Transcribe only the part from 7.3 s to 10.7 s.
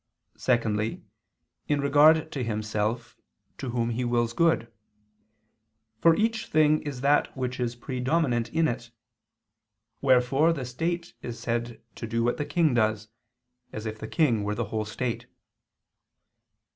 which is predominant in it; wherefore the